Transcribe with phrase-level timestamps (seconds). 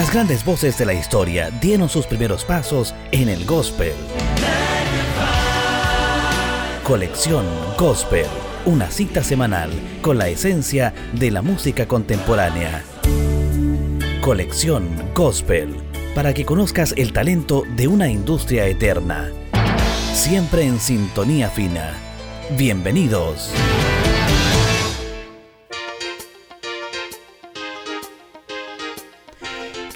[0.00, 3.92] Las grandes voces de la historia dieron sus primeros pasos en el gospel.
[6.84, 7.44] Colección
[7.76, 8.24] Gospel,
[8.64, 9.68] una cita semanal
[10.00, 12.82] con la esencia de la música contemporánea.
[14.22, 15.76] Colección Gospel,
[16.14, 19.30] para que conozcas el talento de una industria eterna.
[20.14, 21.92] Siempre en sintonía fina.
[22.56, 23.52] Bienvenidos.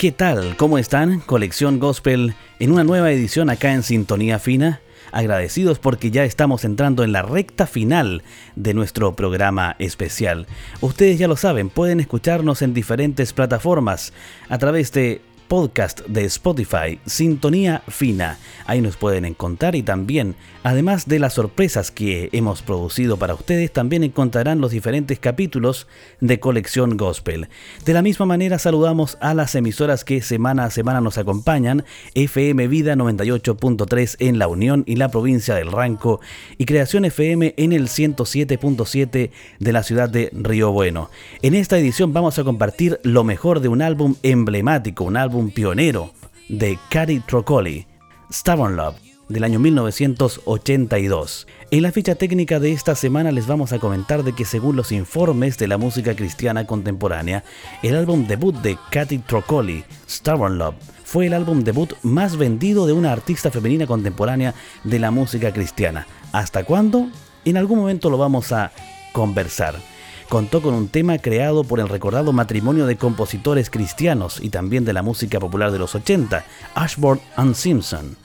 [0.04, 0.54] ¿Qué tal?
[0.58, 1.20] ¿Cómo están?
[1.20, 4.82] Colección Gospel en una nueva edición acá en Sintonía Fina.
[5.12, 8.22] Agradecidos porque ya estamos entrando en la recta final
[8.54, 10.46] de nuestro programa especial.
[10.82, 14.12] Ustedes ya lo saben, pueden escucharnos en diferentes plataformas
[14.50, 15.22] a través de
[15.54, 18.38] podcast de Spotify, Sintonía Fina.
[18.66, 23.72] Ahí nos pueden encontrar y también, además de las sorpresas que hemos producido para ustedes,
[23.72, 25.86] también encontrarán los diferentes capítulos
[26.20, 27.48] de Colección Gospel.
[27.84, 31.84] De la misma manera saludamos a las emisoras que semana a semana nos acompañan,
[32.16, 36.20] FM Vida 98.3 en La Unión y la provincia del Ranco
[36.58, 39.30] y Creación FM en el 107.7
[39.60, 41.10] de la ciudad de Río Bueno.
[41.42, 46.12] En esta edición vamos a compartir lo mejor de un álbum emblemático, un álbum pionero
[46.48, 47.86] de Cady Trocoli,
[48.30, 48.96] Stubborn Love,
[49.28, 51.46] del año 1982.
[51.70, 54.92] En la ficha técnica de esta semana les vamos a comentar de que según los
[54.92, 57.44] informes de la música cristiana contemporánea,
[57.82, 62.92] el álbum debut de Katy Trocoli, Stubborn Love, fue el álbum debut más vendido de
[62.92, 66.06] una artista femenina contemporánea de la música cristiana.
[66.32, 67.08] ¿Hasta cuándo?
[67.44, 68.72] En algún momento lo vamos a
[69.12, 69.93] conversar
[70.28, 74.92] contó con un tema creado por el recordado matrimonio de compositores cristianos y también de
[74.92, 76.44] la música popular de los 80,
[76.74, 78.16] Ashford and Simpson.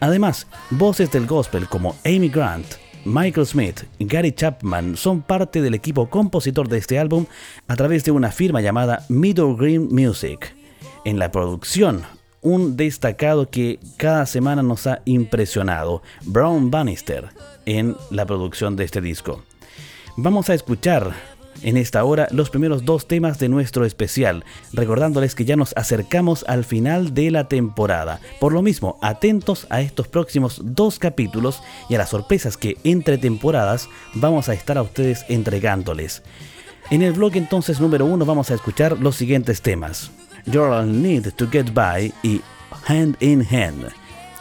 [0.00, 2.66] Además, voces del gospel como Amy Grant,
[3.04, 7.26] Michael Smith y Gary Chapman son parte del equipo compositor de este álbum
[7.66, 10.54] a través de una firma llamada Middle Green Music.
[11.04, 12.02] En la producción,
[12.42, 17.28] un destacado que cada semana nos ha impresionado, Brown Bannister,
[17.66, 19.42] en la producción de este disco.
[20.16, 21.14] Vamos a escuchar
[21.62, 26.44] en esta hora los primeros dos temas de nuestro especial, recordándoles que ya nos acercamos
[26.48, 28.20] al final de la temporada.
[28.40, 33.18] Por lo mismo, atentos a estos próximos dos capítulos y a las sorpresas que entre
[33.18, 36.22] temporadas vamos a estar a ustedes entregándoles.
[36.90, 40.10] En el blog entonces número uno vamos a escuchar los siguientes temas.
[40.46, 42.40] You'll Need to Get By y
[42.86, 43.92] Hand in Hand.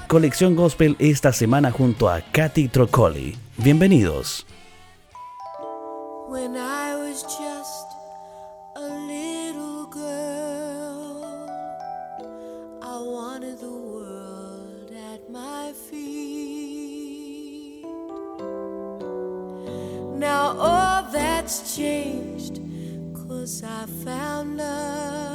[0.08, 3.36] Colección Gospel esta semana junto a Katy Trocoli.
[3.58, 4.47] Bienvenidos.
[6.28, 7.88] When I was just
[8.76, 11.50] a little girl,
[12.82, 16.26] I wanted the world at my feet.
[20.20, 22.60] Now all that's changed,
[23.14, 25.27] cause I found love,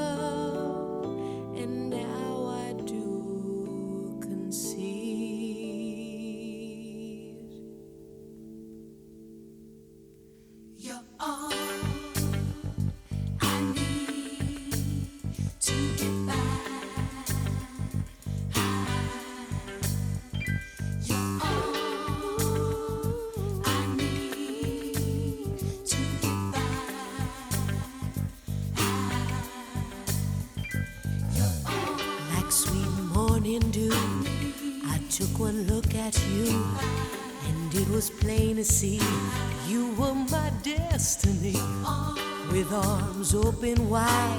[41.02, 44.38] With arms open wide,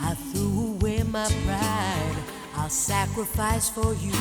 [0.00, 2.16] I threw away my pride.
[2.56, 4.16] I'll sacrifice for you,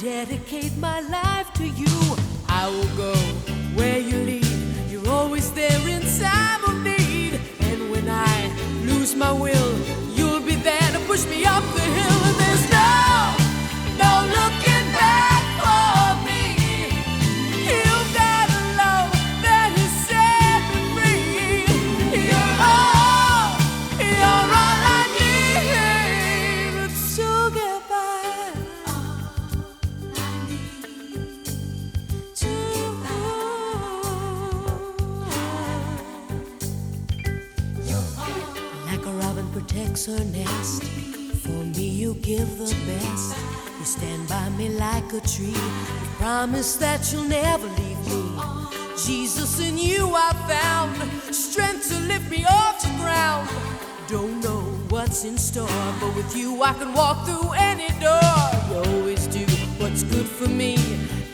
[0.00, 2.16] dedicate my life to you.
[2.48, 3.14] I will go
[3.76, 4.46] where you lead.
[4.88, 7.38] You're always there in time of need.
[7.68, 8.50] And when I
[8.86, 9.69] lose my will,
[40.00, 40.82] protects her nest.
[41.42, 43.36] For me, you give the best.
[43.78, 45.46] You stand by me like a tree.
[45.46, 48.40] You promise that you'll never leave me.
[48.96, 53.48] Jesus, in you I found strength to lift me off the ground.
[54.08, 54.60] Don't know
[54.90, 55.68] what's in store,
[56.00, 58.36] but with you I can walk through any door.
[58.68, 59.44] You always do
[59.78, 60.76] what's good for me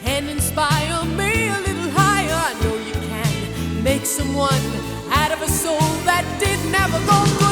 [0.05, 2.41] and inspire me a little higher.
[2.49, 4.63] I know you can make someone
[5.11, 7.46] out of a soul that didn't have a goal.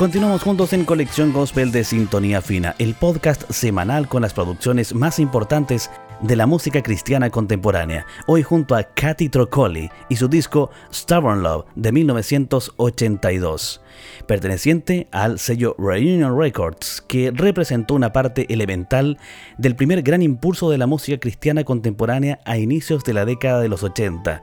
[0.00, 5.18] Continuamos juntos en Colección Gospel de Sintonía Fina, el podcast semanal con las producciones más
[5.18, 5.90] importantes
[6.22, 8.06] de la música cristiana contemporánea.
[8.26, 13.82] Hoy junto a Katy Trocoli y su disco Stubborn Love de 1982,
[14.26, 19.18] perteneciente al sello Reunion Records, que representó una parte elemental
[19.58, 23.68] del primer gran impulso de la música cristiana contemporánea a inicios de la década de
[23.68, 24.42] los 80.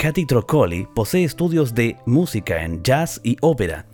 [0.00, 3.84] Katy Trocoli posee estudios de música en jazz y ópera.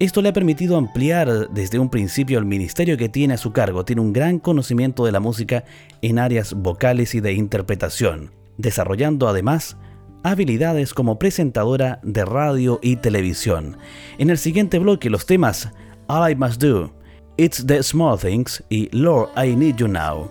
[0.00, 3.84] Esto le ha permitido ampliar desde un principio el ministerio que tiene a su cargo.
[3.84, 5.64] Tiene un gran conocimiento de la música
[6.00, 9.76] en áreas vocales y de interpretación, desarrollando además
[10.22, 13.76] habilidades como presentadora de radio y televisión.
[14.16, 15.70] En el siguiente bloque los temas
[16.06, 16.94] All I Must Do,
[17.36, 20.30] It's the Small Things y Lord I Need You Now.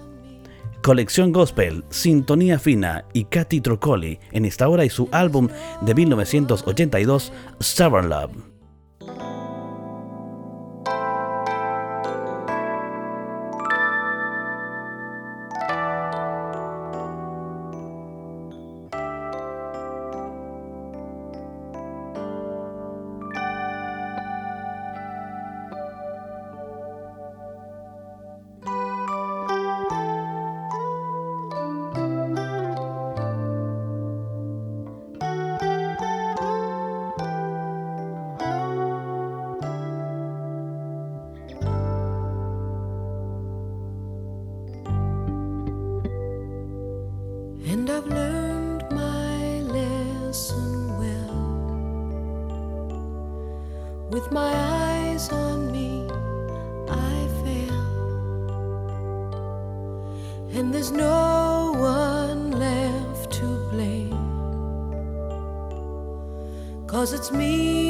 [0.82, 5.48] Colección Gospel, Sintonía Fina y Katy Trocoli en esta hora y su álbum
[5.82, 8.49] de 1982, Stubborn Love.
[67.00, 67.88] Cause it's me.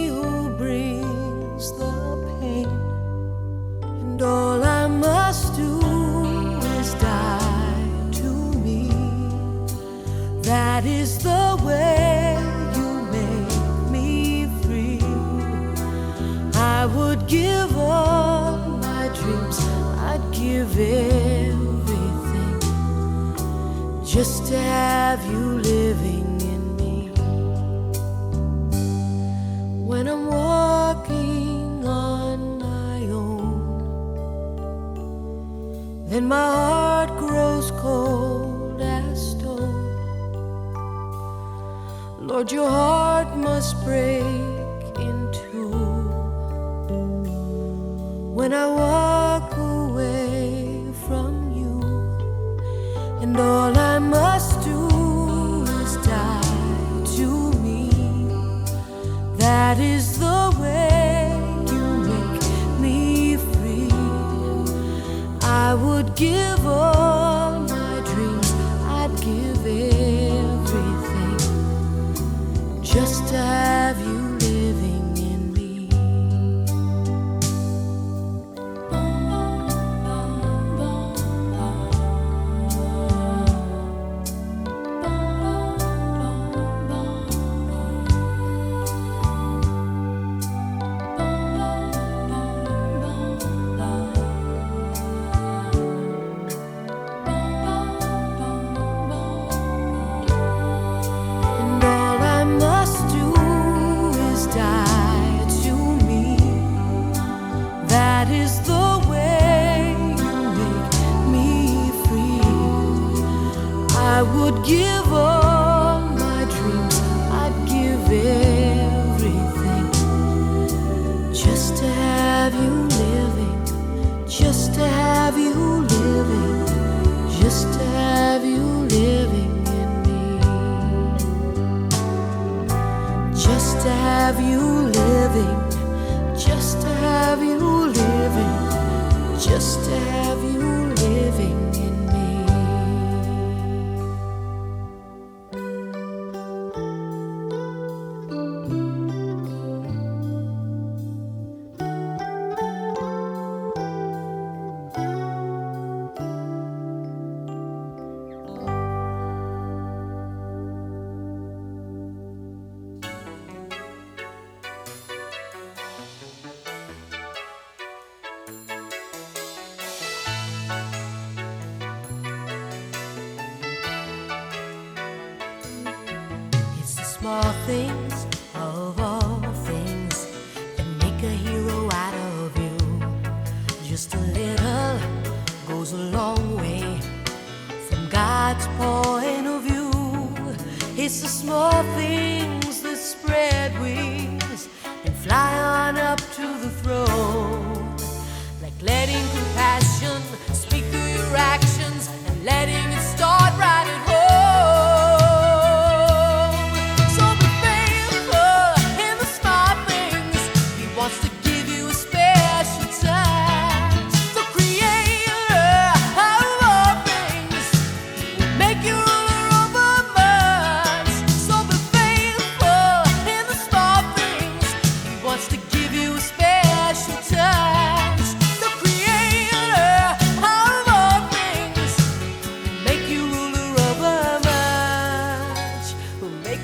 [59.69, 61.29] That is the way
[61.71, 63.91] you make me free.
[65.43, 67.08] I would give up.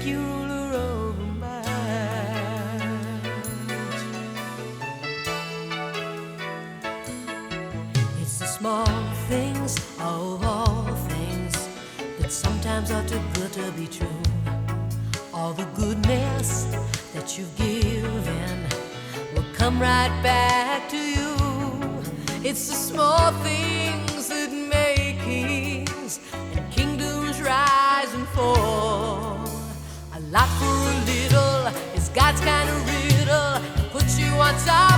[0.05, 0.19] you
[0.73, 1.61] over.
[8.21, 8.85] It's the small
[9.27, 10.37] things, all
[11.09, 11.69] things,
[12.19, 14.21] that sometimes are too good to be true.
[15.33, 16.65] All the goodness
[17.13, 17.57] that you've
[19.35, 21.35] will come right back to you.
[22.43, 24.14] It's the small things.
[32.15, 33.59] God's kind of riddle
[33.91, 34.94] puts you on top.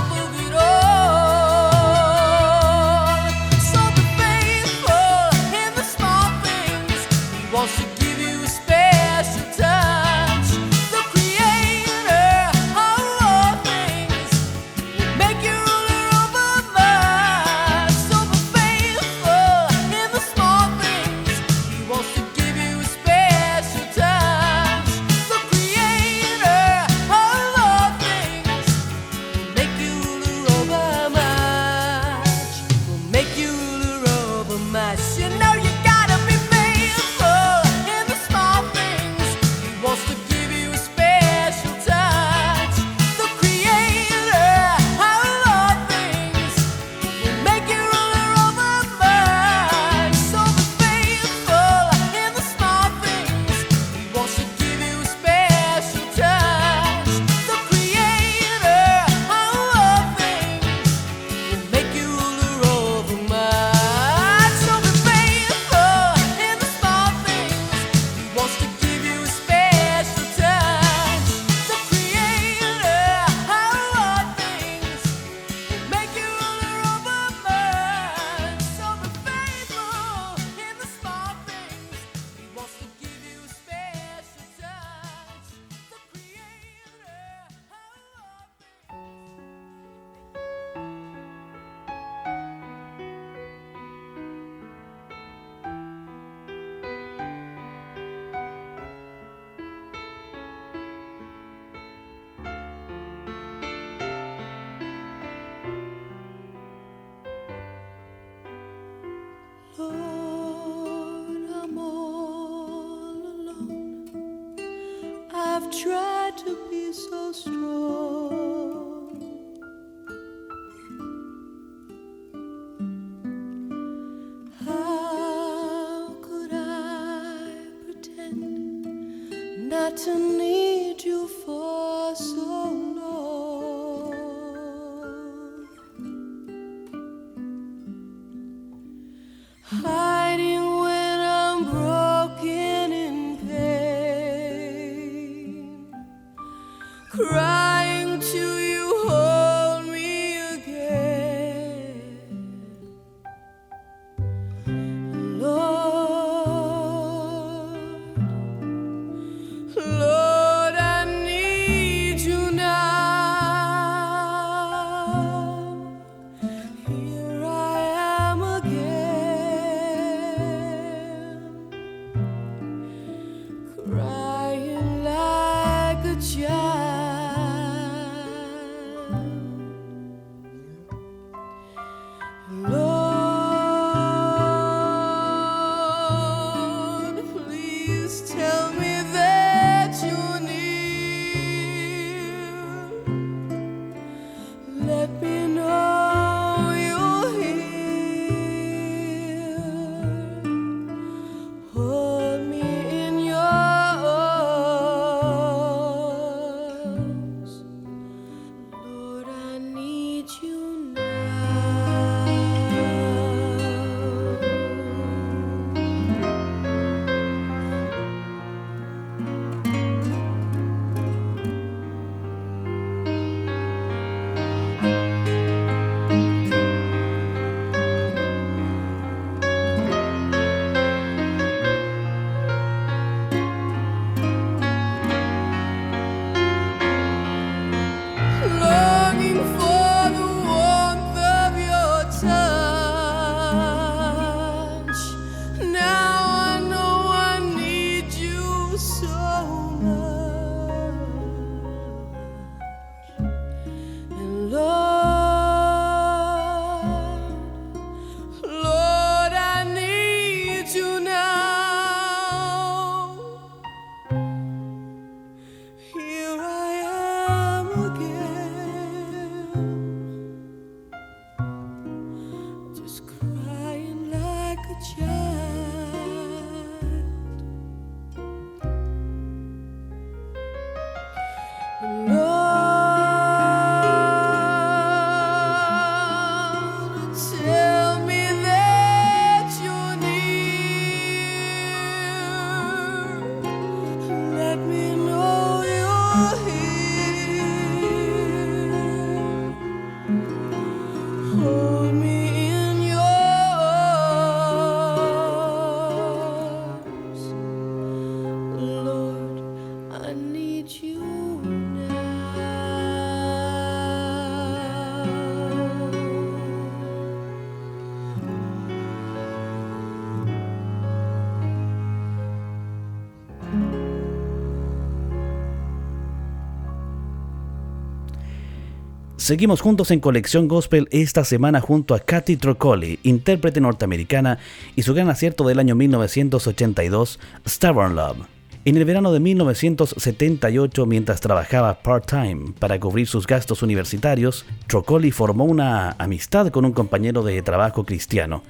[329.28, 334.38] Seguimos juntos en Colección Gospel esta semana junto a Katy Trocoli, intérprete norteamericana,
[334.74, 338.26] y su gran acierto del año 1982, Stubborn Love.
[338.64, 345.44] En el verano de 1978, mientras trabajaba part-time para cubrir sus gastos universitarios, Trocoli formó
[345.44, 348.42] una amistad con un compañero de trabajo cristiano.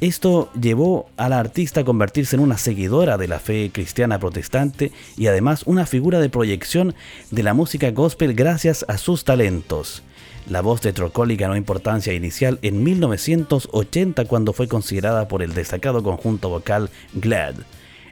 [0.00, 4.92] Esto llevó a la artista a convertirse en una seguidora de la fe cristiana protestante
[5.16, 6.94] y además una figura de proyección
[7.32, 10.04] de la música gospel gracias a sus talentos.
[10.48, 16.02] La voz de Trocoli ganó importancia inicial en 1980 cuando fue considerada por el destacado
[16.02, 17.56] conjunto vocal GLAD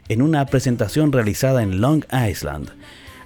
[0.09, 2.69] en una presentación realizada en Long Island.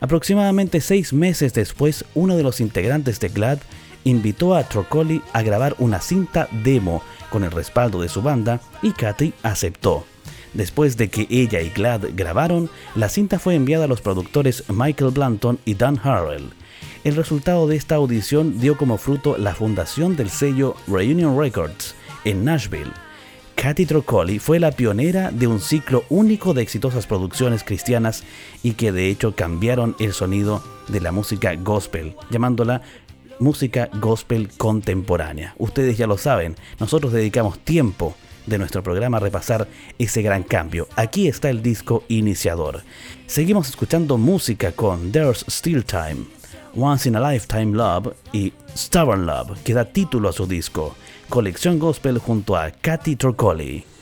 [0.02, 3.60] Aproximadamente seis meses después, uno de los integrantes de GLAD
[4.04, 8.92] invitó a Trocoli a grabar una cinta demo con el respaldo de su banda y
[8.92, 10.06] Katy aceptó.
[10.54, 15.12] Después de que ella y Glad grabaron, la cinta fue enviada a los productores Michael
[15.12, 16.52] Blanton y Dan Harrell.
[17.04, 22.46] El resultado de esta audición dio como fruto la fundación del sello Reunion Records en
[22.46, 22.92] Nashville.
[23.56, 28.24] Katy Trocoli fue la pionera de un ciclo único de exitosas producciones cristianas
[28.64, 32.82] y que de hecho cambiaron el sonido de la música gospel, llamándola
[33.38, 35.56] música gospel contemporánea.
[35.58, 39.68] Ustedes ya lo saben, nosotros dedicamos tiempo de nuestro programa repasar
[40.00, 40.88] ese gran cambio.
[40.96, 42.82] Aquí está el disco iniciador.
[43.28, 46.26] Seguimos escuchando música con There's Still Time,
[46.76, 50.96] Once in a Lifetime Love y Stubborn Love, que da título a su disco.
[51.30, 53.93] Colección Gospel junto a Katy Torcoli.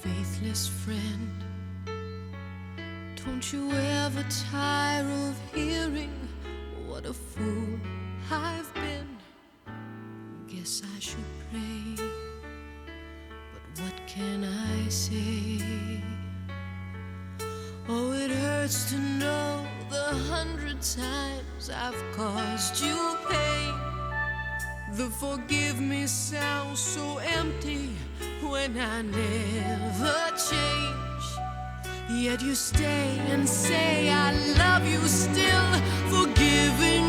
[0.00, 1.44] faithless friend.
[3.24, 6.12] Don't you ever tire of hearing
[6.86, 7.78] what a fool
[8.30, 9.08] I've been?
[10.48, 12.04] Guess I should pray,
[13.52, 16.02] but what can I say?
[17.88, 23.74] Oh, it hurts to know the hundred times I've caused you pain.
[24.96, 27.90] The forgive me sounds so empty
[28.50, 31.26] when I never change.
[32.10, 35.72] Yet you stay and say I love you still,
[36.10, 37.03] forgiving.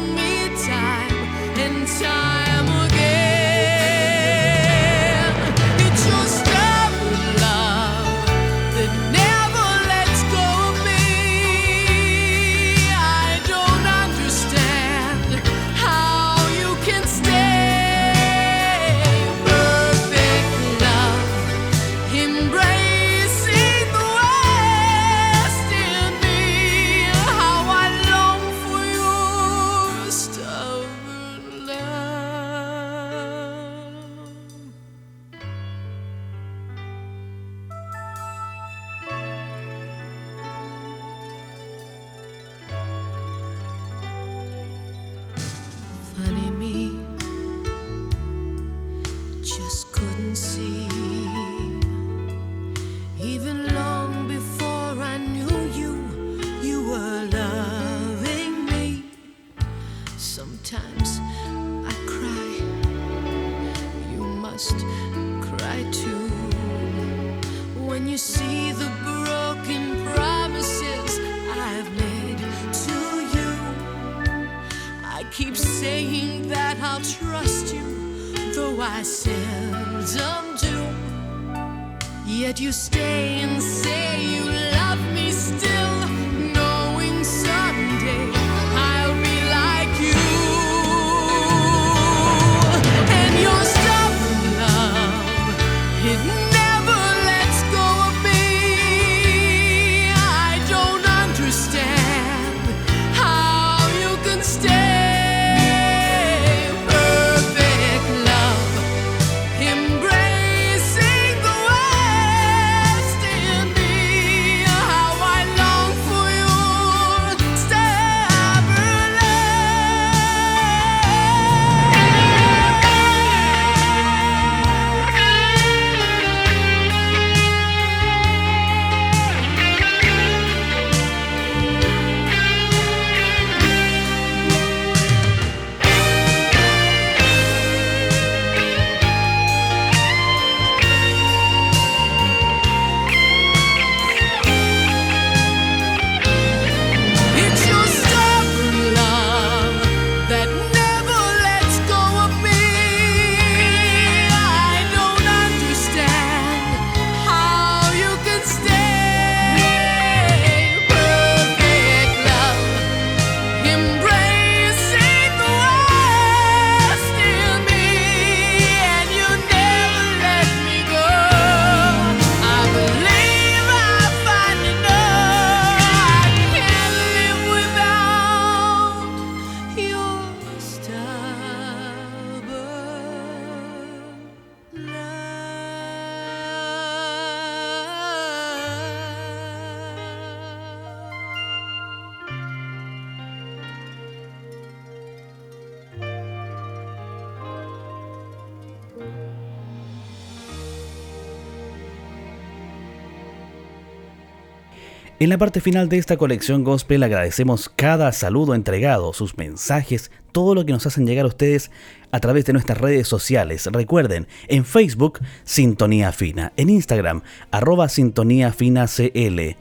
[205.25, 210.53] En la parte final de esta colección gospel agradecemos cada saludo entregado, sus mensajes, todo
[210.53, 211.71] lo que nos hacen llegar a ustedes
[212.11, 213.65] a través de nuestras redes sociales.
[213.71, 219.55] Recuerden, en Facebook, Sintonía Fina, en Instagram, arroba Sintonía Fina CL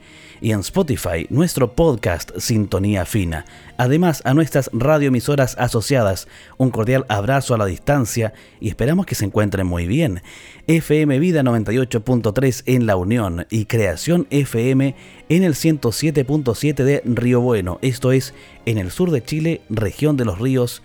[0.45, 3.45] y en Spotify, nuestro podcast Sintonía Fina.
[3.77, 6.27] Además, a nuestras radioemisoras asociadas,
[6.59, 10.21] un cordial abrazo a la distancia y esperamos que se encuentren muy bien.
[10.67, 14.95] FM Vida 98.3 en La Unión y Creación FM
[15.29, 18.35] en el 107.7 de Río Bueno, esto es
[18.67, 20.83] en el sur de Chile, región de los ríos,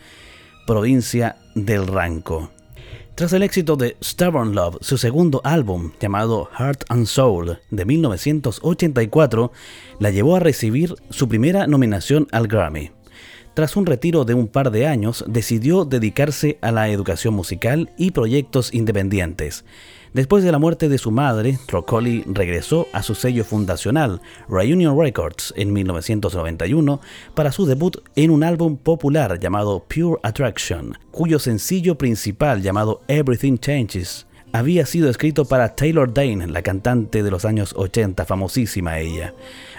[0.66, 2.50] provincia del Ranco.
[3.14, 9.52] Tras el éxito de Stubborn Love, su segundo álbum, llamado Heart and Soul, de 1984,
[9.98, 12.92] la llevó a recibir su primera nominación al Grammy.
[13.54, 18.12] Tras un retiro de un par de años, decidió dedicarse a la educación musical y
[18.12, 19.64] proyectos independientes.
[20.12, 25.52] Después de la muerte de su madre, Trocoli regresó a su sello fundacional, Reunion Records,
[25.56, 27.00] en 1991
[27.34, 33.58] para su debut en un álbum popular llamado Pure Attraction, cuyo sencillo principal llamado Everything
[33.58, 39.32] Changes había sido escrito para Taylor Dane, la cantante de los años 80, famosísima ella.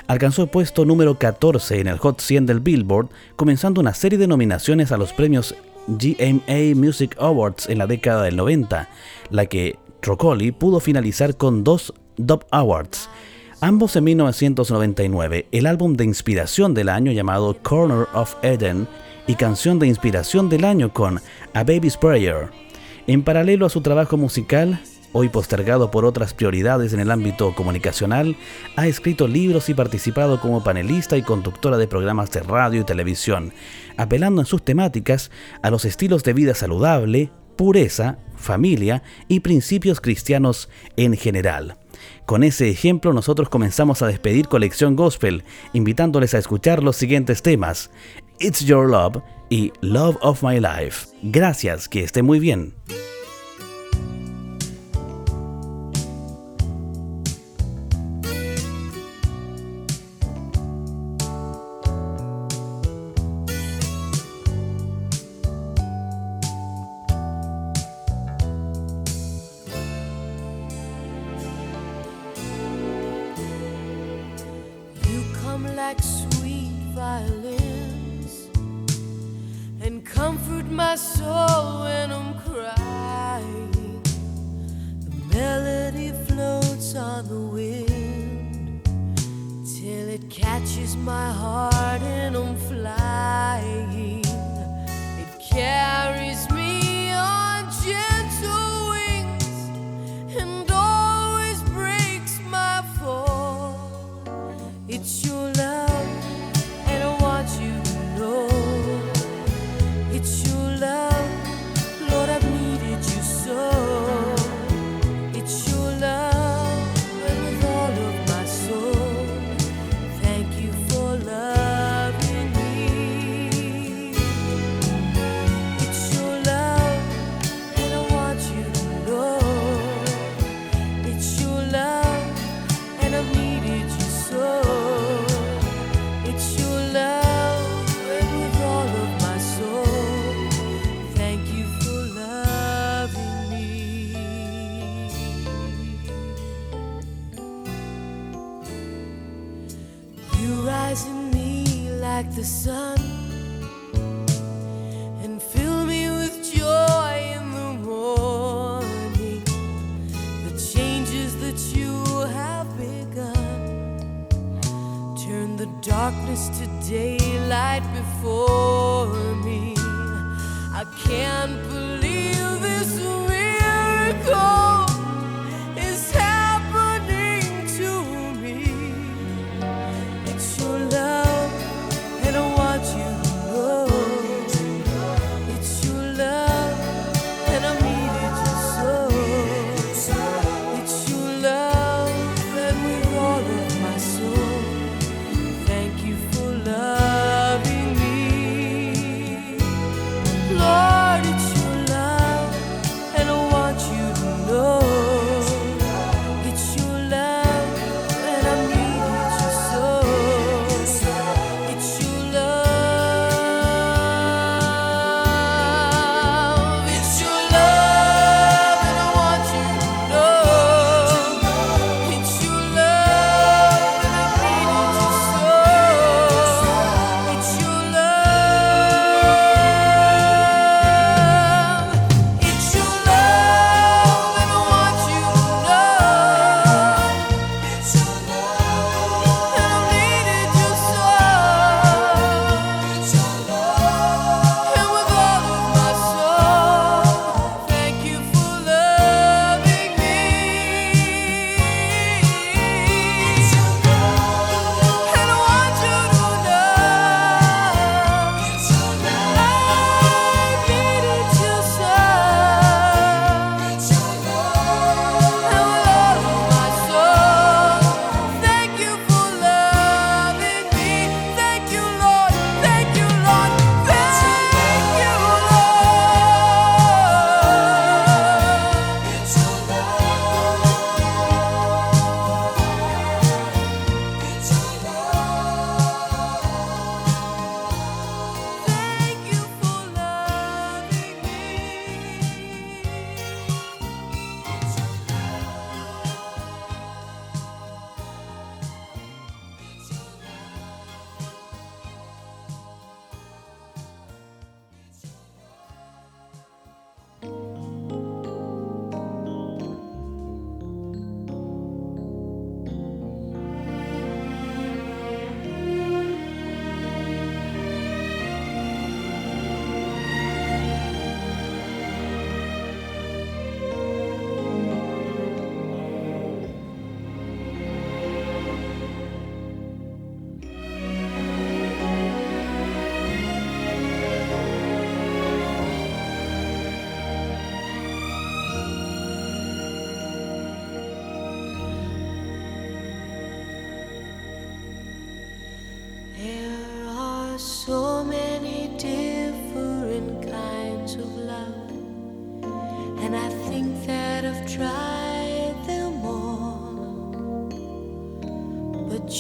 [0.07, 4.27] Alcanzó el puesto número 14 en el Hot 100 del Billboard, comenzando una serie de
[4.27, 5.55] nominaciones a los premios
[5.87, 8.89] GMA Music Awards en la década del 90,
[9.29, 13.09] la que Trocoli pudo finalizar con dos Dove Awards,
[13.61, 18.87] ambos en 1999, el álbum de inspiración del año llamado Corner of Eden
[19.27, 21.19] y canción de inspiración del año con
[21.53, 22.49] A Baby's Prayer.
[23.07, 24.79] En paralelo a su trabajo musical,
[25.13, 28.35] hoy postergado por otras prioridades en el ámbito comunicacional,
[28.75, 33.53] ha escrito libros y participado como panelista y conductora de programas de radio y televisión,
[33.97, 35.31] apelando en sus temáticas
[35.61, 41.77] a los estilos de vida saludable, pureza, familia y principios cristianos en general.
[42.25, 45.43] Con ese ejemplo nosotros comenzamos a despedir Colección Gospel,
[45.73, 47.91] invitándoles a escuchar los siguientes temas,
[48.39, 51.07] It's Your Love y Love of My Life.
[51.21, 52.73] Gracias, que esté muy bien.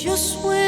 [0.03, 0.60] just when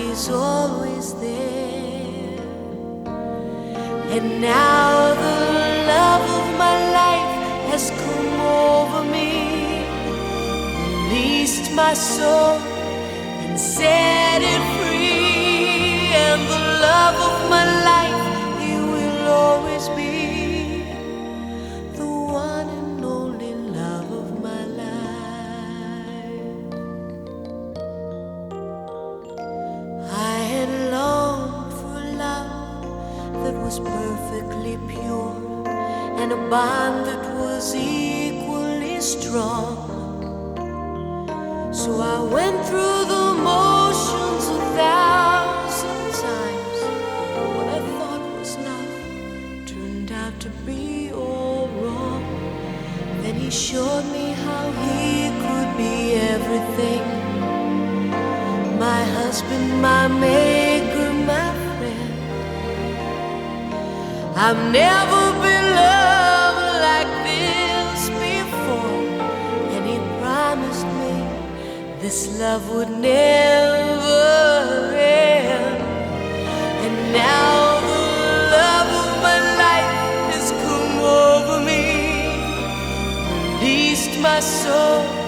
[0.00, 2.40] he's always there.
[4.14, 5.38] And now the
[5.92, 7.32] love of my life
[7.70, 9.30] has come over me,
[11.10, 12.58] released my soul
[13.42, 16.10] and set it free.
[16.24, 18.22] And the love of my life,
[18.60, 19.69] he will always.
[36.50, 39.76] Bond that was equally strong.
[41.72, 46.78] So I went through the motions a thousand times.
[47.54, 48.92] What I thought was love
[49.64, 52.24] turned out to be all wrong.
[53.22, 57.04] Then he showed me how he could be everything
[58.80, 62.12] my husband, my maker, my friend.
[64.34, 65.29] I've never
[72.10, 74.16] this love would never
[74.96, 75.80] end.
[76.84, 78.00] And now the
[78.56, 79.92] love of my life
[80.32, 81.84] has come over me,
[83.62, 85.19] released my soul,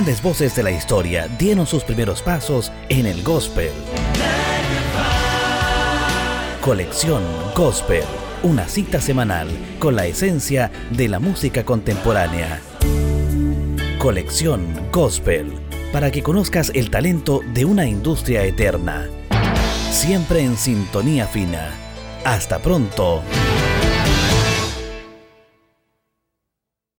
[0.00, 3.70] grandes voces de la historia dieron sus primeros pasos en el gospel.
[6.62, 7.22] Colección
[7.54, 8.04] Gospel,
[8.42, 12.62] una cita semanal con la esencia de la música contemporánea.
[13.98, 15.52] Colección Gospel,
[15.92, 19.06] para que conozcas el talento de una industria eterna.
[19.90, 21.72] Siempre en sintonía fina.
[22.24, 23.22] Hasta pronto.